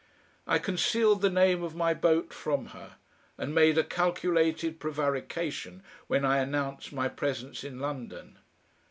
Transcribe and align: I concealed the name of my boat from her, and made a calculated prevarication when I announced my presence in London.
I 0.47 0.57
concealed 0.57 1.21
the 1.21 1.29
name 1.29 1.61
of 1.61 1.75
my 1.75 1.93
boat 1.93 2.33
from 2.33 2.69
her, 2.73 2.95
and 3.37 3.53
made 3.53 3.77
a 3.77 3.83
calculated 3.83 4.79
prevarication 4.79 5.83
when 6.07 6.25
I 6.25 6.39
announced 6.39 6.91
my 6.91 7.07
presence 7.07 7.63
in 7.63 7.77
London. 7.79 8.39